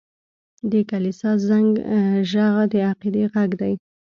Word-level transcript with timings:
د 0.71 0.73
کلیسا 0.89 1.31
زنګ 1.47 1.69
ږغ 2.31 2.55
د 2.71 2.73
عقیدې 2.89 3.23
غږ 3.33 3.51
دی. 3.61 3.73